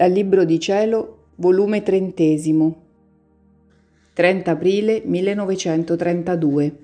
Dal 0.00 0.12
Libro 0.12 0.46
di 0.46 0.58
Cielo, 0.58 1.24
volume 1.34 1.82
trentesimo, 1.82 2.82
30 4.14 4.50
aprile 4.50 5.02
1932. 5.04 6.76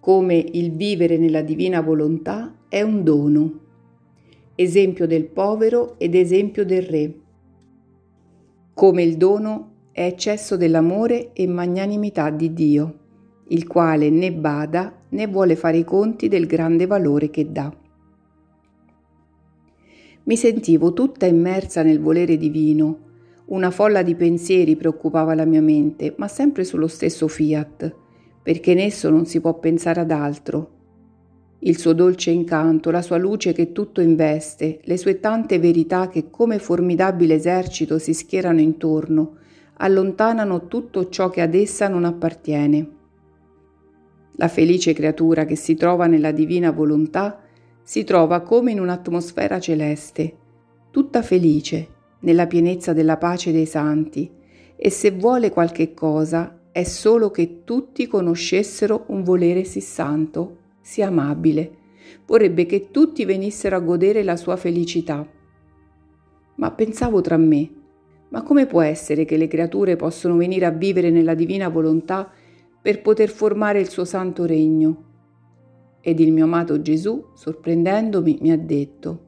Come 0.00 0.34
il 0.52 0.72
vivere 0.72 1.18
nella 1.18 1.42
divina 1.42 1.82
volontà 1.82 2.54
è 2.70 2.80
un 2.80 3.04
dono, 3.04 3.60
esempio 4.54 5.06
del 5.06 5.26
povero 5.26 5.98
ed 5.98 6.14
esempio 6.14 6.64
del 6.64 6.82
re. 6.84 7.14
Come 8.72 9.02
il 9.02 9.18
dono 9.18 9.72
è 9.92 10.06
eccesso 10.06 10.56
dell'amore 10.56 11.34
e 11.34 11.46
magnanimità 11.46 12.30
di 12.30 12.54
Dio, 12.54 12.98
il 13.48 13.66
quale 13.66 14.08
né 14.08 14.32
bada 14.32 15.02
né 15.10 15.26
vuole 15.26 15.54
fare 15.54 15.76
i 15.76 15.84
conti 15.84 16.28
del 16.28 16.46
grande 16.46 16.86
valore 16.86 17.28
che 17.28 17.52
dà. 17.52 17.70
Mi 20.28 20.36
sentivo 20.36 20.92
tutta 20.92 21.24
immersa 21.24 21.82
nel 21.82 22.00
volere 22.00 22.36
divino. 22.36 22.98
Una 23.46 23.70
folla 23.70 24.02
di 24.02 24.14
pensieri 24.14 24.76
preoccupava 24.76 25.34
la 25.34 25.46
mia 25.46 25.62
mente, 25.62 26.12
ma 26.18 26.28
sempre 26.28 26.64
sullo 26.64 26.86
stesso 26.86 27.28
fiat, 27.28 27.94
perché 28.42 28.72
in 28.72 28.78
esso 28.78 29.08
non 29.08 29.24
si 29.24 29.40
può 29.40 29.58
pensare 29.58 30.00
ad 30.00 30.10
altro. 30.10 30.70
Il 31.60 31.78
suo 31.78 31.94
dolce 31.94 32.30
incanto, 32.30 32.90
la 32.90 33.00
sua 33.00 33.16
luce 33.16 33.54
che 33.54 33.72
tutto 33.72 34.02
investe, 34.02 34.80
le 34.84 34.98
sue 34.98 35.18
tante 35.18 35.58
verità 35.58 36.08
che 36.08 36.28
come 36.28 36.58
formidabile 36.58 37.32
esercito 37.32 37.98
si 37.98 38.12
schierano 38.12 38.60
intorno, 38.60 39.36
allontanano 39.78 40.66
tutto 40.66 41.08
ciò 41.08 41.30
che 41.30 41.40
ad 41.40 41.54
essa 41.54 41.88
non 41.88 42.04
appartiene. 42.04 42.90
La 44.32 44.48
felice 44.48 44.92
creatura 44.92 45.46
che 45.46 45.56
si 45.56 45.74
trova 45.74 46.06
nella 46.06 46.32
divina 46.32 46.70
volontà 46.70 47.44
si 47.88 48.04
trova 48.04 48.42
come 48.42 48.72
in 48.72 48.80
un'atmosfera 48.80 49.58
celeste, 49.58 50.36
tutta 50.90 51.22
felice, 51.22 51.88
nella 52.20 52.46
pienezza 52.46 52.92
della 52.92 53.16
pace 53.16 53.50
dei 53.50 53.64
santi, 53.64 54.30
e 54.76 54.90
se 54.90 55.10
vuole 55.12 55.48
qualche 55.48 55.94
cosa 55.94 56.64
è 56.70 56.82
solo 56.82 57.30
che 57.30 57.62
tutti 57.64 58.06
conoscessero 58.06 59.04
un 59.06 59.22
volere 59.22 59.64
sì 59.64 59.80
santo, 59.80 60.56
sì 60.82 61.00
amabile. 61.00 61.76
Vorrebbe 62.26 62.66
che 62.66 62.90
tutti 62.90 63.24
venissero 63.24 63.76
a 63.76 63.80
godere 63.80 64.22
la 64.22 64.36
sua 64.36 64.56
felicità. 64.56 65.26
Ma 66.56 66.70
pensavo 66.72 67.22
tra 67.22 67.38
me, 67.38 67.70
ma 68.28 68.42
come 68.42 68.66
può 68.66 68.82
essere 68.82 69.24
che 69.24 69.38
le 69.38 69.48
creature 69.48 69.96
possono 69.96 70.36
venire 70.36 70.66
a 70.66 70.70
vivere 70.70 71.08
nella 71.08 71.32
divina 71.32 71.70
volontà 71.70 72.30
per 72.82 73.00
poter 73.00 73.30
formare 73.30 73.80
il 73.80 73.88
suo 73.88 74.04
santo 74.04 74.44
regno? 74.44 75.07
Ed 76.00 76.20
il 76.20 76.32
mio 76.32 76.44
amato 76.44 76.80
Gesù, 76.80 77.26
sorprendendomi, 77.34 78.38
mi 78.40 78.50
ha 78.50 78.58
detto, 78.58 79.26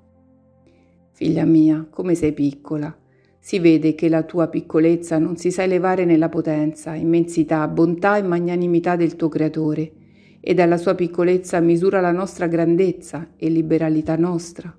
Figlia 1.12 1.44
mia, 1.44 1.86
come 1.90 2.14
sei 2.14 2.32
piccola, 2.32 2.96
si 3.38 3.58
vede 3.58 3.94
che 3.94 4.08
la 4.08 4.22
tua 4.22 4.48
piccolezza 4.48 5.18
non 5.18 5.36
si 5.36 5.50
sa 5.50 5.64
elevare 5.64 6.04
nella 6.04 6.28
potenza, 6.28 6.94
immensità, 6.94 7.68
bontà 7.68 8.16
e 8.16 8.22
magnanimità 8.22 8.96
del 8.96 9.16
tuo 9.16 9.28
Creatore, 9.28 9.92
e 10.40 10.54
dalla 10.54 10.78
sua 10.78 10.94
piccolezza 10.94 11.60
misura 11.60 12.00
la 12.00 12.12
nostra 12.12 12.46
grandezza 12.46 13.32
e 13.36 13.50
liberalità 13.50 14.16
nostra. 14.16 14.74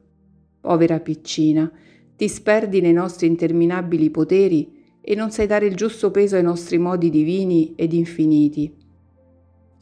Povera 0.59 0.99
piccina, 0.99 1.71
ti 2.15 2.27
sperdi 2.27 2.81
nei 2.81 2.93
nostri 2.93 3.27
interminabili 3.27 4.09
poteri 4.09 4.79
e 5.01 5.15
non 5.15 5.31
sai 5.31 5.47
dare 5.47 5.65
il 5.65 5.75
giusto 5.75 6.09
peso 6.11 6.35
ai 6.35 6.43
nostri 6.43 6.77
modi 6.77 7.09
divini 7.09 7.73
ed 7.75 7.93
infiniti. 7.93 8.80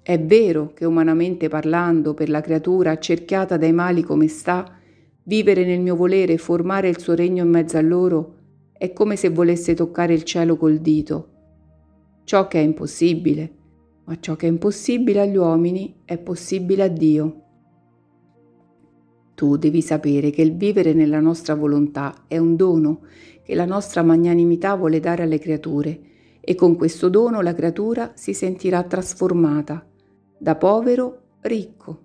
È 0.10 0.20
vero 0.20 0.72
che 0.74 0.86
umanamente 0.86 1.50
parlando, 1.50 2.16
per 2.16 2.30
la 2.30 2.42
creatura 2.42 2.90
accerchiata 2.90 3.58
dai 3.58 3.72
mali 3.72 4.02
come 4.02 4.28
sta, 4.28 4.76
vivere 5.22 5.64
nel 5.64 5.82
mio 5.82 5.96
volere 5.96 6.34
e 6.34 6.38
formare 6.40 6.90
il 6.90 6.98
suo 6.98 7.14
regno 7.14 7.44
in 7.44 7.50
mezzo 7.52 7.78
a 7.78 7.82
loro 7.82 8.38
è 8.74 8.92
come 8.92 9.16
se 9.16 9.30
volesse 9.30 9.76
toccare 9.76 10.16
il 10.16 10.24
cielo 10.24 10.58
col 10.58 10.80
dito. 10.80 11.30
Ciò 12.24 12.48
che 12.48 12.60
è 12.60 12.64
impossibile, 12.64 13.52
ma 14.06 14.20
ciò 14.20 14.36
che 14.36 14.48
è 14.48 14.50
impossibile 14.50 15.20
agli 15.20 15.36
uomini 15.36 15.98
è 16.06 16.18
possibile 16.18 16.82
a 16.82 16.88
Dio. 16.88 17.42
Tu 19.36 19.58
devi 19.58 19.84
sapere 19.84 20.32
che 20.32 20.42
il 20.42 20.56
vivere 20.56 20.94
nella 20.94 21.20
nostra 21.20 21.54
volontà 21.54 22.24
è 22.28 22.40
un 22.40 22.56
dono 22.56 23.02
che 23.44 23.54
la 23.54 23.66
nostra 23.66 24.02
magnanimità 24.02 24.74
vuole 24.74 25.00
dare 25.00 25.22
alle 25.22 25.38
creature 25.38 26.00
e 26.42 26.56
con 26.56 26.76
questo 26.78 27.10
dono 27.10 27.42
la 27.42 27.54
creatura 27.54 28.14
si 28.16 28.34
sentirà 28.34 28.82
trasformata 28.82 29.84
da 30.42 30.56
povero 30.56 31.22
ricco, 31.42 32.00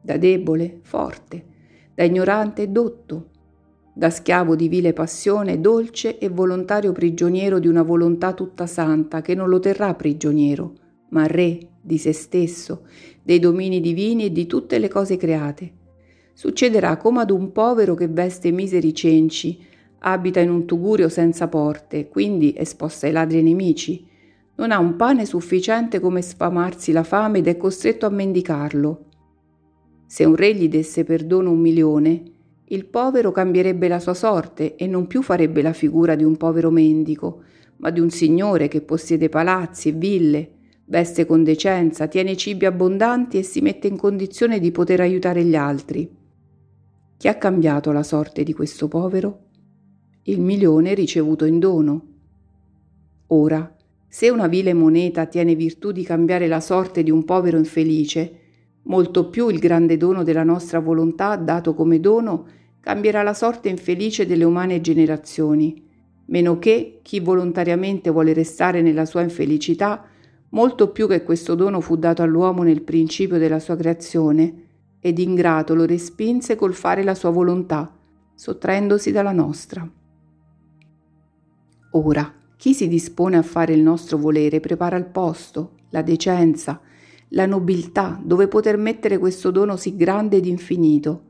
da 0.00 0.16
debole 0.16 0.78
forte, 0.82 1.44
da 1.92 2.04
ignorante 2.04 2.70
dotto, 2.70 3.30
da 3.92 4.10
schiavo 4.10 4.54
di 4.54 4.68
vile 4.68 4.92
passione 4.92 5.60
dolce 5.60 6.18
e 6.18 6.28
volontario 6.28 6.92
prigioniero 6.92 7.58
di 7.58 7.66
una 7.66 7.82
volontà 7.82 8.32
tutta 8.32 8.66
santa 8.66 9.20
che 9.20 9.34
non 9.34 9.48
lo 9.48 9.58
terrà 9.58 9.92
prigioniero, 9.94 10.72
ma 11.08 11.26
re 11.26 11.58
di 11.82 11.98
se 11.98 12.12
stesso, 12.12 12.86
dei 13.22 13.40
domini 13.40 13.80
divini 13.80 14.26
e 14.26 14.32
di 14.32 14.46
tutte 14.46 14.78
le 14.78 14.88
cose 14.88 15.16
create. 15.16 15.72
Succederà 16.32 16.96
come 16.96 17.22
ad 17.22 17.30
un 17.30 17.50
povero 17.50 17.94
che 17.94 18.06
veste 18.06 18.52
miseri 18.52 18.94
cenci, 18.94 19.66
abita 19.98 20.38
in 20.38 20.50
un 20.50 20.64
tugurio 20.64 21.08
senza 21.08 21.48
porte, 21.48 22.08
quindi 22.08 22.54
esposta 22.56 23.06
ai 23.06 23.12
ladri 23.12 23.42
nemici, 23.42 24.06
non 24.60 24.72
ha 24.72 24.78
un 24.78 24.94
pane 24.94 25.24
sufficiente 25.24 26.00
come 26.00 26.20
sfamarsi 26.20 26.92
la 26.92 27.02
fame 27.02 27.38
ed 27.38 27.46
è 27.46 27.56
costretto 27.56 28.04
a 28.04 28.10
mendicarlo. 28.10 29.06
Se 30.06 30.26
un 30.26 30.36
re 30.36 30.54
gli 30.54 30.68
desse 30.68 31.02
perdono 31.02 31.50
un 31.50 31.60
milione, 31.60 32.22
il 32.66 32.84
povero 32.84 33.32
cambierebbe 33.32 33.88
la 33.88 33.98
sua 33.98 34.12
sorte 34.12 34.76
e 34.76 34.86
non 34.86 35.06
più 35.06 35.22
farebbe 35.22 35.62
la 35.62 35.72
figura 35.72 36.14
di 36.14 36.24
un 36.24 36.36
povero 36.36 36.70
mendico, 36.70 37.42
ma 37.78 37.88
di 37.88 38.00
un 38.00 38.10
signore 38.10 38.68
che 38.68 38.82
possiede 38.82 39.30
palazzi 39.30 39.88
e 39.88 39.92
ville, 39.92 40.50
veste 40.84 41.24
con 41.24 41.42
decenza, 41.42 42.06
tiene 42.06 42.36
cibi 42.36 42.66
abbondanti 42.66 43.38
e 43.38 43.42
si 43.42 43.62
mette 43.62 43.86
in 43.86 43.96
condizione 43.96 44.58
di 44.58 44.70
poter 44.72 45.00
aiutare 45.00 45.42
gli 45.42 45.56
altri. 45.56 46.06
Chi 47.16 47.28
ha 47.28 47.36
cambiato 47.36 47.92
la 47.92 48.02
sorte 48.02 48.42
di 48.42 48.52
questo 48.52 48.88
povero? 48.88 49.38
Il 50.24 50.42
milione 50.42 50.92
ricevuto 50.92 51.46
in 51.46 51.58
dono. 51.58 52.06
Ora, 53.28 53.74
se 54.12 54.28
una 54.28 54.48
vile 54.48 54.74
moneta 54.74 55.26
tiene 55.26 55.54
virtù 55.54 55.92
di 55.92 56.02
cambiare 56.02 56.48
la 56.48 56.58
sorte 56.58 57.04
di 57.04 57.12
un 57.12 57.24
povero 57.24 57.56
infelice, 57.56 58.38
molto 58.82 59.28
più 59.30 59.48
il 59.48 59.60
grande 59.60 59.96
dono 59.96 60.24
della 60.24 60.42
nostra 60.42 60.80
volontà, 60.80 61.36
dato 61.36 61.74
come 61.74 62.00
dono, 62.00 62.44
cambierà 62.80 63.22
la 63.22 63.34
sorte 63.34 63.68
infelice 63.68 64.26
delle 64.26 64.42
umane 64.42 64.80
generazioni, 64.80 65.86
meno 66.26 66.58
che 66.58 66.98
chi 67.02 67.20
volontariamente 67.20 68.10
vuole 68.10 68.32
restare 68.32 68.82
nella 68.82 69.04
sua 69.04 69.20
infelicità, 69.20 70.04
molto 70.48 70.90
più 70.90 71.06
che 71.06 71.22
questo 71.22 71.54
dono 71.54 71.80
fu 71.80 71.94
dato 71.94 72.22
all'uomo 72.22 72.64
nel 72.64 72.82
principio 72.82 73.38
della 73.38 73.60
sua 73.60 73.76
creazione, 73.76 74.64
ed 74.98 75.20
ingrato 75.20 75.72
lo 75.76 75.84
respinse 75.84 76.56
col 76.56 76.74
fare 76.74 77.04
la 77.04 77.14
sua 77.14 77.30
volontà, 77.30 77.96
sottraendosi 78.34 79.12
dalla 79.12 79.32
nostra. 79.32 79.88
Ora, 81.92 82.39
chi 82.60 82.74
si 82.74 82.88
dispone 82.88 83.38
a 83.38 83.42
fare 83.42 83.72
il 83.72 83.80
nostro 83.80 84.18
volere 84.18 84.60
prepara 84.60 84.98
il 84.98 85.06
posto, 85.06 85.76
la 85.88 86.02
decenza, 86.02 86.78
la 87.28 87.46
nobiltà 87.46 88.20
dove 88.22 88.48
poter 88.48 88.76
mettere 88.76 89.16
questo 89.16 89.50
dono 89.50 89.76
sì 89.76 89.96
grande 89.96 90.36
ed 90.36 90.44
infinito. 90.44 91.22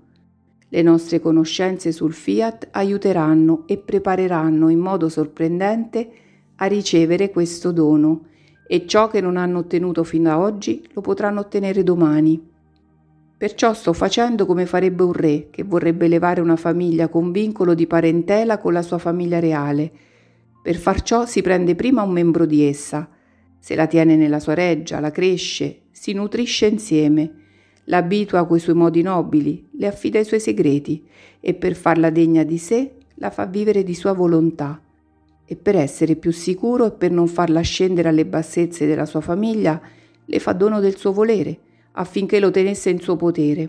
Le 0.69 0.83
nostre 0.83 1.21
conoscenze 1.21 1.93
sul 1.93 2.15
fiat 2.15 2.71
aiuteranno 2.73 3.63
e 3.67 3.79
prepareranno 3.79 4.71
in 4.71 4.81
modo 4.81 5.09
sorprendente 5.09 6.11
a 6.57 6.67
ricevere 6.67 7.31
questo 7.31 7.71
dono 7.71 8.25
e 8.67 8.85
ciò 8.89 9.07
che 9.07 9.21
non 9.21 9.37
hanno 9.37 9.59
ottenuto 9.59 10.03
fino 10.03 10.33
ad 10.33 10.41
oggi 10.41 10.85
lo 10.93 11.01
potranno 11.01 11.39
ottenere 11.39 11.85
domani. 11.85 12.45
Perciò 13.37 13.73
sto 13.73 13.93
facendo 13.93 14.47
come 14.47 14.67
farebbe 14.67 15.05
un 15.05 15.13
re 15.13 15.47
che 15.51 15.63
vorrebbe 15.63 16.09
levare 16.09 16.41
una 16.41 16.57
famiglia 16.57 17.07
con 17.07 17.31
vincolo 17.31 17.75
di 17.75 17.87
parentela 17.87 18.59
con 18.59 18.73
la 18.73 18.83
sua 18.83 18.99
famiglia 18.99 19.39
reale 19.39 19.93
per 20.63 20.77
far 20.77 21.01
ciò 21.03 21.25
si 21.25 21.41
prende 21.41 21.75
prima 21.75 22.03
un 22.03 22.11
membro 22.11 22.45
di 22.45 22.63
essa, 22.63 23.09
se 23.59 23.75
la 23.75 23.87
tiene 23.87 24.17
nella 24.17 24.41
sua 24.41 24.55
reggia, 24.55 25.01
la 25.01 25.11
cresce, 25.11 25.83
si 25.91 26.13
nutrisce 26.13 26.67
insieme, 26.67 27.35
la 27.85 27.99
abitua 27.99 28.47
coi 28.47 28.61
suoi 28.61 28.75
modi 28.75 29.01
nobili, 29.01 29.69
le 29.73 29.87
affida 29.87 30.19
i 30.19 30.25
suoi 30.25 30.41
segreti 30.41 31.07
e 31.41 31.55
per 31.55 31.75
farla 31.75 32.11
degna 32.11 32.43
di 32.43 32.59
sé 32.59 32.93
la 33.17 33.31
fa 33.31 33.47
vivere 33.47 33.83
di 33.83 33.95
sua 33.95 34.13
volontà. 34.13 34.81
E 35.45 35.57
per 35.57 35.77
essere 35.77 36.15
più 36.15 36.31
sicuro 36.31 36.87
e 36.87 36.93
per 36.93 37.11
non 37.11 37.27
farla 37.27 37.61
scendere 37.61 38.09
alle 38.09 38.27
bassezze 38.27 38.87
della 38.87 39.07
sua 39.07 39.21
famiglia, 39.21 39.81
le 40.25 40.39
fa 40.39 40.53
dono 40.53 40.79
del 40.81 40.97
suo 40.97 41.13
volere, 41.13 41.59
affinché 41.93 42.39
lo 42.39 42.51
tenesse 42.51 42.91
in 42.91 43.01
suo 43.01 43.17
potere. 43.17 43.69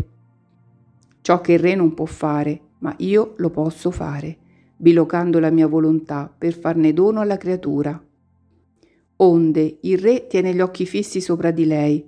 Ciò 1.22 1.42
che 1.42 1.54
il 1.54 1.60
re 1.60 1.74
non 1.74 1.94
può 1.94 2.06
fare, 2.06 2.60
ma 2.80 2.94
io 2.98 3.34
lo 3.38 3.50
posso 3.50 3.92
fare 3.92 4.40
bilocando 4.82 5.38
la 5.38 5.52
mia 5.52 5.68
volontà 5.68 6.34
per 6.36 6.54
farne 6.54 6.92
dono 6.92 7.20
alla 7.20 7.38
creatura. 7.38 8.04
Onde 9.18 9.78
il 9.82 10.00
re 10.00 10.26
tiene 10.26 10.56
gli 10.56 10.60
occhi 10.60 10.88
fissi 10.88 11.22
sopra 11.22 11.52
di 11.52 11.66
lei, 11.66 12.04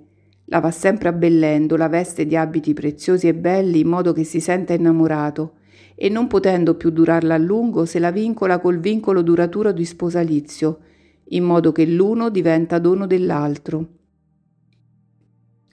la 0.46 0.58
va 0.58 0.72
sempre 0.72 1.08
abbellendo, 1.08 1.76
la 1.76 1.88
veste 1.88 2.26
di 2.26 2.34
abiti 2.34 2.74
preziosi 2.74 3.28
e 3.28 3.34
belli 3.34 3.78
in 3.78 3.86
modo 3.86 4.12
che 4.12 4.24
si 4.24 4.40
senta 4.40 4.72
innamorato 4.72 5.58
e 5.94 6.08
non 6.08 6.26
potendo 6.26 6.74
più 6.74 6.90
durarla 6.90 7.34
a 7.34 7.38
lungo 7.38 7.84
se 7.84 8.00
la 8.00 8.10
vincola 8.10 8.58
col 8.58 8.80
vincolo 8.80 9.22
duraturo 9.22 9.70
di 9.70 9.84
sposalizio, 9.84 10.80
in 11.28 11.44
modo 11.44 11.70
che 11.70 11.86
l'uno 11.86 12.28
diventa 12.28 12.80
dono 12.80 13.06
dell'altro. 13.06 13.88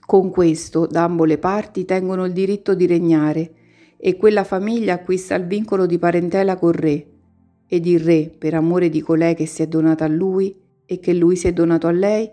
Con 0.06 0.30
questo, 0.30 0.86
da 0.86 1.06
ambo 1.06 1.24
le 1.24 1.40
parti 1.40 1.84
tengono 1.84 2.26
il 2.26 2.32
diritto 2.32 2.76
di 2.76 2.86
regnare, 2.86 3.54
e 4.04 4.18
quella 4.18 4.44
famiglia 4.44 4.96
acquista 4.96 5.36
il 5.36 5.46
vincolo 5.46 5.86
di 5.86 6.00
parentela 6.00 6.58
col 6.58 6.74
re, 6.74 7.06
ed 7.68 7.86
il 7.86 8.00
re, 8.00 8.34
per 8.36 8.56
amore 8.56 8.90
di 8.90 9.00
colei 9.00 9.36
che 9.36 9.46
si 9.46 9.62
è 9.62 9.68
donata 9.68 10.06
a 10.06 10.08
lui 10.08 10.60
e 10.84 11.00
che 11.00 11.14
lui 11.14 11.36
si 11.36 11.48
è 11.48 11.54
donato 11.54 11.86
a 11.86 11.92
lei, 11.92 12.28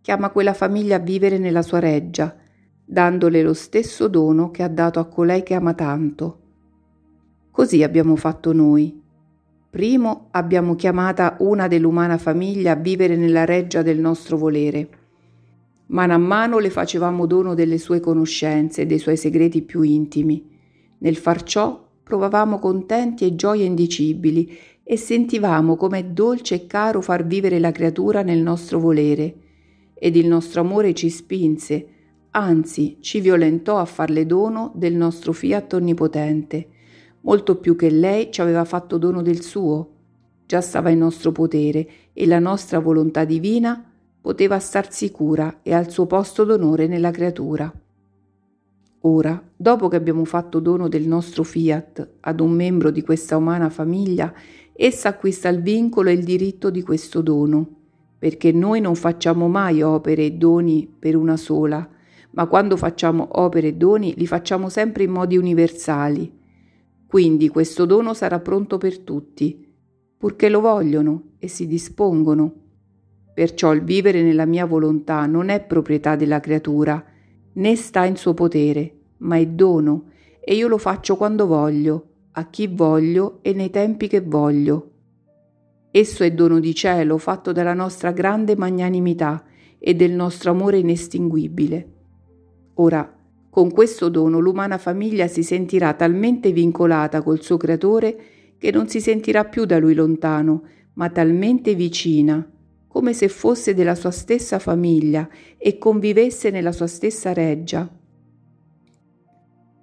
chiama 0.00 0.30
quella 0.30 0.52
famiglia 0.52 0.96
a 0.96 0.98
vivere 0.98 1.38
nella 1.38 1.62
sua 1.62 1.78
reggia, 1.78 2.36
dandole 2.84 3.40
lo 3.40 3.54
stesso 3.54 4.08
dono 4.08 4.50
che 4.50 4.64
ha 4.64 4.68
dato 4.68 4.98
a 4.98 5.04
colei 5.04 5.44
che 5.44 5.54
ama 5.54 5.74
tanto. 5.74 6.40
Così 7.52 7.84
abbiamo 7.84 8.16
fatto 8.16 8.52
noi. 8.52 9.00
Primo 9.70 10.26
abbiamo 10.32 10.74
chiamata 10.74 11.36
una 11.38 11.68
dell'umana 11.68 12.18
famiglia 12.18 12.72
a 12.72 12.76
vivere 12.76 13.14
nella 13.14 13.44
reggia 13.44 13.82
del 13.82 14.00
nostro 14.00 14.36
volere. 14.36 14.88
Mano 15.86 16.14
a 16.14 16.18
mano 16.18 16.58
le 16.58 16.70
facevamo 16.70 17.26
dono 17.26 17.54
delle 17.54 17.78
sue 17.78 18.00
conoscenze 18.00 18.82
e 18.82 18.86
dei 18.86 18.98
suoi 18.98 19.16
segreti 19.16 19.62
più 19.62 19.82
intimi. 19.82 20.51
Nel 21.02 21.16
far 21.16 21.42
ciò 21.42 21.88
provavamo 22.02 22.58
contenti 22.58 23.24
e 23.24 23.34
gioie 23.34 23.64
indicibili 23.64 24.56
e 24.84 24.96
sentivamo 24.96 25.76
com'è 25.76 26.04
dolce 26.06 26.54
e 26.54 26.66
caro 26.66 27.00
far 27.00 27.26
vivere 27.26 27.58
la 27.58 27.72
creatura 27.72 28.22
nel 28.22 28.40
nostro 28.40 28.78
volere. 28.78 29.34
Ed 29.94 30.14
il 30.16 30.26
nostro 30.26 30.60
amore 30.60 30.94
ci 30.94 31.10
spinse, 31.10 31.86
anzi 32.30 32.98
ci 33.00 33.20
violentò 33.20 33.78
a 33.78 33.84
farle 33.84 34.26
dono 34.26 34.72
del 34.74 34.94
nostro 34.94 35.32
fiat 35.32 35.72
onnipotente, 35.74 36.68
molto 37.22 37.56
più 37.56 37.74
che 37.74 37.90
lei 37.90 38.30
ci 38.30 38.40
aveva 38.40 38.64
fatto 38.64 38.96
dono 38.96 39.22
del 39.22 39.42
suo. 39.42 39.90
Già 40.46 40.60
stava 40.60 40.90
in 40.90 40.98
nostro 40.98 41.32
potere 41.32 41.88
e 42.12 42.26
la 42.26 42.38
nostra 42.38 42.78
volontà 42.78 43.24
divina 43.24 43.90
poteva 44.20 44.60
star 44.60 44.92
sicura 44.92 45.60
e 45.62 45.74
al 45.74 45.90
suo 45.90 46.06
posto 46.06 46.44
d'onore 46.44 46.86
nella 46.86 47.10
creatura. 47.10 47.72
Ora, 49.04 49.42
dopo 49.56 49.88
che 49.88 49.96
abbiamo 49.96 50.24
fatto 50.24 50.60
dono 50.60 50.86
del 50.86 51.08
nostro 51.08 51.42
fiat 51.42 52.08
ad 52.20 52.38
un 52.38 52.52
membro 52.52 52.90
di 52.90 53.02
questa 53.02 53.36
umana 53.36 53.68
famiglia, 53.68 54.32
essa 54.72 55.08
acquista 55.08 55.48
il 55.48 55.60
vincolo 55.60 56.08
e 56.08 56.12
il 56.12 56.22
diritto 56.22 56.70
di 56.70 56.82
questo 56.82 57.20
dono, 57.20 57.68
perché 58.16 58.52
noi 58.52 58.80
non 58.80 58.94
facciamo 58.94 59.48
mai 59.48 59.82
opere 59.82 60.26
e 60.26 60.32
doni 60.32 60.88
per 60.96 61.16
una 61.16 61.36
sola, 61.36 61.88
ma 62.30 62.46
quando 62.46 62.76
facciamo 62.76 63.26
opere 63.32 63.68
e 63.68 63.74
doni 63.74 64.14
li 64.16 64.26
facciamo 64.28 64.68
sempre 64.68 65.02
in 65.02 65.10
modi 65.10 65.36
universali. 65.36 66.32
Quindi 67.04 67.48
questo 67.48 67.84
dono 67.84 68.14
sarà 68.14 68.38
pronto 68.38 68.78
per 68.78 69.00
tutti, 69.00 69.68
purché 70.16 70.48
lo 70.48 70.60
vogliono 70.60 71.32
e 71.40 71.48
si 71.48 71.66
dispongono. 71.66 72.54
Perciò 73.34 73.72
il 73.74 73.82
vivere 73.82 74.22
nella 74.22 74.46
mia 74.46 74.64
volontà 74.64 75.26
non 75.26 75.48
è 75.48 75.60
proprietà 75.60 76.14
della 76.14 76.38
creatura, 76.38 77.04
né 77.54 77.76
sta 77.76 78.04
in 78.04 78.16
suo 78.16 78.34
potere, 78.34 78.94
ma 79.18 79.36
è 79.36 79.46
dono, 79.46 80.10
e 80.40 80.54
io 80.54 80.68
lo 80.68 80.78
faccio 80.78 81.16
quando 81.16 81.46
voglio, 81.46 82.06
a 82.32 82.48
chi 82.48 82.66
voglio 82.66 83.38
e 83.42 83.52
nei 83.52 83.70
tempi 83.70 84.08
che 84.08 84.20
voglio. 84.20 84.90
Esso 85.90 86.24
è 86.24 86.32
dono 86.32 86.58
di 86.58 86.74
cielo 86.74 87.18
fatto 87.18 87.52
dalla 87.52 87.74
nostra 87.74 88.12
grande 88.12 88.56
magnanimità 88.56 89.44
e 89.78 89.94
del 89.94 90.12
nostro 90.12 90.50
amore 90.50 90.78
inestinguibile. 90.78 91.88
Ora, 92.74 93.14
con 93.50 93.70
questo 93.70 94.08
dono 94.08 94.38
l'umana 94.38 94.78
famiglia 94.78 95.26
si 95.26 95.42
sentirà 95.42 95.92
talmente 95.92 96.52
vincolata 96.52 97.20
col 97.20 97.42
suo 97.42 97.58
creatore 97.58 98.16
che 98.56 98.70
non 98.70 98.88
si 98.88 99.00
sentirà 99.00 99.44
più 99.44 99.66
da 99.66 99.78
lui 99.78 99.92
lontano, 99.92 100.62
ma 100.94 101.10
talmente 101.10 101.74
vicina, 101.74 102.48
come 102.92 103.14
se 103.14 103.28
fosse 103.28 103.72
della 103.72 103.94
sua 103.94 104.10
stessa 104.10 104.58
famiglia 104.58 105.26
e 105.56 105.78
convivesse 105.78 106.50
nella 106.50 106.72
sua 106.72 106.86
stessa 106.86 107.32
reggia. 107.32 107.88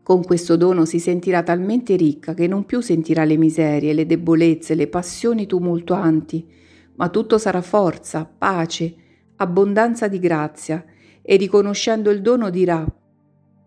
Con 0.03 0.23
questo 0.23 0.56
dono 0.56 0.85
si 0.85 1.00
sentirà 1.00 1.41
talmente 1.41 1.95
ricca 1.95 2.35
che 2.35 2.45
non 2.45 2.65
più 2.65 2.81
sentirà 2.81 3.23
le 3.23 3.35
miserie, 3.35 3.94
le 3.94 4.06
debolezze, 4.06 4.75
le 4.75 4.88
passioni 4.88 5.47
tumultuanti, 5.47 6.47
ma 6.97 7.09
tutto 7.09 7.39
sarà 7.39 7.63
forza, 7.63 8.25
pace, 8.25 8.94
abbondanza 9.38 10.07
di 10.07 10.19
grazia, 10.19 10.85
e 11.23 11.35
riconoscendo 11.35 12.12
il 12.12 12.21
dono 12.21 12.51
dirà 12.51 12.85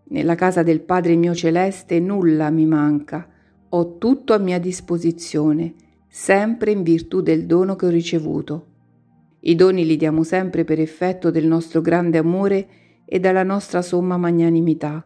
Nella 0.05 0.35
casa 0.35 0.63
del 0.63 0.79
Padre 0.79 1.17
mio 1.17 1.35
celeste 1.35 1.99
nulla 1.99 2.49
mi 2.49 2.65
manca, 2.65 3.27
ho 3.67 3.97
tutto 3.97 4.33
a 4.33 4.37
mia 4.37 4.59
disposizione, 4.59 5.73
sempre 6.07 6.71
in 6.71 6.81
virtù 6.81 7.19
del 7.19 7.45
dono 7.45 7.75
che 7.75 7.87
ho 7.87 7.89
ricevuto. 7.89 8.67
I 9.45 9.55
doni 9.55 9.85
li 9.85 9.97
diamo 9.97 10.23
sempre 10.23 10.63
per 10.63 10.79
effetto 10.79 11.29
del 11.29 11.45
nostro 11.45 11.81
grande 11.81 12.17
amore 12.17 12.67
e 13.03 13.19
dalla 13.19 13.43
nostra 13.43 13.81
somma 13.81 14.15
magnanimità. 14.15 15.05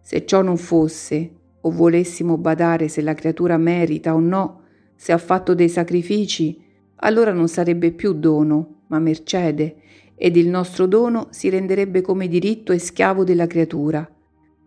Se 0.00 0.24
ciò 0.24 0.40
non 0.40 0.56
fosse, 0.56 1.32
o 1.60 1.70
volessimo 1.70 2.38
badare 2.38 2.88
se 2.88 3.02
la 3.02 3.12
creatura 3.12 3.58
merita 3.58 4.14
o 4.14 4.20
no, 4.20 4.62
se 4.94 5.12
ha 5.12 5.18
fatto 5.18 5.54
dei 5.54 5.68
sacrifici, 5.68 6.58
allora 6.96 7.32
non 7.32 7.46
sarebbe 7.48 7.92
più 7.92 8.14
dono, 8.14 8.84
ma 8.86 8.98
mercede, 8.98 9.76
ed 10.14 10.36
il 10.36 10.48
nostro 10.48 10.86
dono 10.86 11.26
si 11.28 11.50
renderebbe 11.50 12.00
come 12.00 12.26
diritto 12.26 12.72
e 12.72 12.78
schiavo 12.78 13.22
della 13.22 13.46
creatura, 13.46 14.10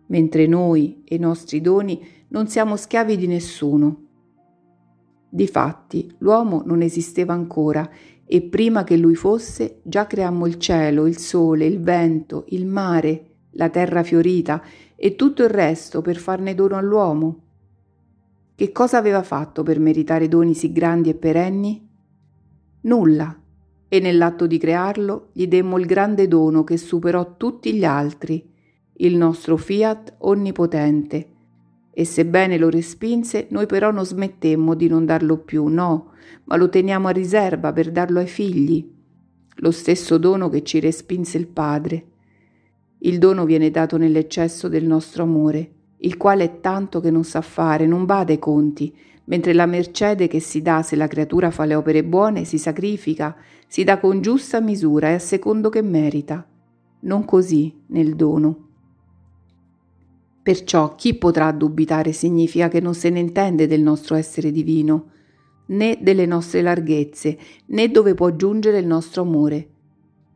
mentre 0.06 0.46
noi 0.46 1.02
e 1.04 1.16
i 1.16 1.18
nostri 1.18 1.60
doni 1.60 2.00
non 2.28 2.46
siamo 2.46 2.76
schiavi 2.76 3.16
di 3.16 3.26
nessuno. 3.26 4.06
Difatti, 5.28 6.14
l'uomo 6.18 6.62
non 6.64 6.82
esisteva 6.82 7.32
ancora 7.32 7.90
e 8.24 8.42
prima 8.42 8.84
che 8.84 8.96
lui 8.96 9.14
fosse 9.14 9.80
già 9.82 10.06
creammo 10.06 10.46
il 10.46 10.58
cielo, 10.58 11.06
il 11.06 11.18
sole, 11.18 11.66
il 11.66 11.80
vento, 11.80 12.44
il 12.48 12.66
mare, 12.66 13.26
la 13.52 13.68
terra 13.68 14.02
fiorita 14.02 14.62
e 14.96 15.16
tutto 15.16 15.42
il 15.42 15.50
resto 15.50 16.00
per 16.00 16.16
farne 16.16 16.54
dono 16.54 16.76
all'uomo. 16.76 17.40
Che 18.54 18.72
cosa 18.72 18.98
aveva 18.98 19.22
fatto 19.22 19.62
per 19.62 19.80
meritare 19.80 20.28
doni 20.28 20.54
sì 20.54 20.72
grandi 20.72 21.10
e 21.10 21.14
perenni? 21.14 21.88
Nulla. 22.82 23.36
E 23.88 24.00
nell'atto 24.00 24.46
di 24.46 24.56
crearlo 24.56 25.28
gli 25.32 25.46
demmo 25.46 25.78
il 25.78 25.86
grande 25.86 26.28
dono 26.28 26.64
che 26.64 26.76
superò 26.76 27.36
tutti 27.36 27.74
gli 27.74 27.84
altri, 27.84 28.50
il 28.94 29.16
nostro 29.16 29.56
fiat 29.56 30.14
onnipotente. 30.18 31.31
E 31.94 32.04
sebbene 32.04 32.56
lo 32.56 32.70
respinse, 32.70 33.48
noi 33.50 33.66
però 33.66 33.90
non 33.90 34.06
smettemmo 34.06 34.74
di 34.74 34.88
non 34.88 35.04
darlo 35.04 35.38
più, 35.38 35.66
no, 35.66 36.12
ma 36.44 36.56
lo 36.56 36.68
teniamo 36.68 37.08
a 37.08 37.12
riserva 37.12 37.72
per 37.72 37.92
darlo 37.92 38.18
ai 38.18 38.26
figli, 38.26 38.90
lo 39.56 39.70
stesso 39.70 40.16
dono 40.16 40.48
che 40.48 40.62
ci 40.62 40.80
respinse 40.80 41.36
il 41.36 41.46
Padre. 41.46 42.06
Il 42.98 43.18
dono 43.18 43.44
viene 43.44 43.70
dato 43.70 43.96
nell'eccesso 43.98 44.68
del 44.68 44.84
nostro 44.84 45.24
amore, 45.24 45.70
il 45.98 46.16
quale 46.16 46.44
è 46.44 46.60
tanto 46.60 47.00
che 47.00 47.10
non 47.10 47.24
sa 47.24 47.42
fare, 47.42 47.86
non 47.86 48.06
bada 48.06 48.32
ai 48.32 48.38
conti, 48.38 48.94
mentre 49.24 49.52
la 49.52 49.66
mercede 49.66 50.28
che 50.28 50.40
si 50.40 50.62
dà 50.62 50.82
se 50.82 50.96
la 50.96 51.06
creatura 51.06 51.50
fa 51.50 51.64
le 51.64 51.74
opere 51.74 52.02
buone 52.04 52.44
si 52.44 52.58
sacrifica, 52.58 53.36
si 53.66 53.84
dà 53.84 53.98
con 53.98 54.20
giusta 54.20 54.60
misura 54.60 55.10
e 55.10 55.14
a 55.14 55.18
secondo 55.18 55.68
che 55.68 55.82
merita. 55.82 56.46
Non 57.00 57.24
così 57.24 57.74
nel 57.88 58.16
dono. 58.16 58.68
Perciò 60.42 60.94
chi 60.94 61.14
potrà 61.14 61.52
dubitare 61.52 62.12
significa 62.12 62.68
che 62.68 62.80
non 62.80 62.94
se 62.94 63.10
ne 63.10 63.20
intende 63.20 63.66
del 63.66 63.82
nostro 63.82 64.16
essere 64.16 64.50
divino, 64.50 65.10
né 65.66 65.98
delle 66.00 66.26
nostre 66.26 66.62
larghezze, 66.62 67.38
né 67.66 67.90
dove 67.90 68.14
può 68.14 68.34
giungere 68.34 68.78
il 68.78 68.86
nostro 68.86 69.22
amore 69.22 69.68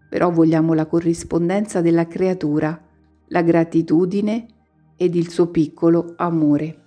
però 0.09 0.31
vogliamo 0.31 0.73
la 0.73 0.87
corrispondenza 0.87 1.81
della 1.81 2.07
creatura, 2.07 2.81
la 3.29 3.43
gratitudine 3.43 4.47
ed 4.97 5.15
il 5.15 5.29
suo 5.29 5.49
piccolo 5.49 6.15
amore. 6.17 6.85